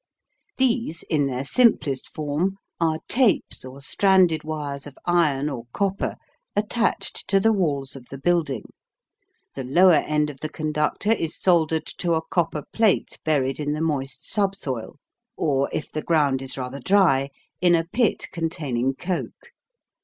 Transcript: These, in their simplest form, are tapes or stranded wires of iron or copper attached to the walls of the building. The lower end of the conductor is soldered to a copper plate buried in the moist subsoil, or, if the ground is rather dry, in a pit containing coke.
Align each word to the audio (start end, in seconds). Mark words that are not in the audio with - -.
These, 0.57 1.03
in 1.11 1.25
their 1.25 1.43
simplest 1.45 2.09
form, 2.09 2.57
are 2.79 2.97
tapes 3.07 3.63
or 3.63 3.81
stranded 3.83 4.43
wires 4.43 4.87
of 4.87 4.97
iron 5.05 5.47
or 5.47 5.65
copper 5.73 6.15
attached 6.55 7.27
to 7.27 7.39
the 7.39 7.53
walls 7.53 7.95
of 7.95 8.07
the 8.07 8.17
building. 8.17 8.71
The 9.53 9.63
lower 9.63 9.93
end 9.99 10.31
of 10.31 10.39
the 10.39 10.49
conductor 10.49 11.11
is 11.11 11.39
soldered 11.39 11.85
to 11.99 12.13
a 12.15 12.25
copper 12.25 12.63
plate 12.73 13.19
buried 13.23 13.59
in 13.59 13.73
the 13.73 13.79
moist 13.81 14.27
subsoil, 14.27 14.95
or, 15.37 15.69
if 15.71 15.91
the 15.91 16.01
ground 16.01 16.41
is 16.41 16.57
rather 16.57 16.79
dry, 16.79 17.29
in 17.61 17.75
a 17.75 17.83
pit 17.85 18.25
containing 18.31 18.95
coke. 18.95 19.51